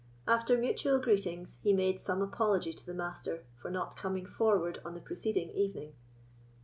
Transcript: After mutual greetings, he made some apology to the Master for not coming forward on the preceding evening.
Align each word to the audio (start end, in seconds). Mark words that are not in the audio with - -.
After 0.27 0.57
mutual 0.57 0.97
greetings, 0.99 1.59
he 1.61 1.73
made 1.73 2.01
some 2.01 2.23
apology 2.23 2.73
to 2.73 2.85
the 2.87 2.91
Master 2.95 3.43
for 3.61 3.69
not 3.69 3.95
coming 3.95 4.25
forward 4.25 4.79
on 4.83 4.95
the 4.95 4.99
preceding 4.99 5.51
evening. 5.51 5.93